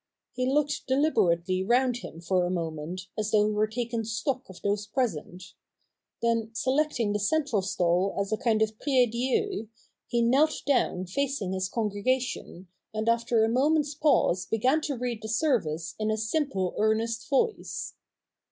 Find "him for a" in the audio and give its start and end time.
1.97-2.49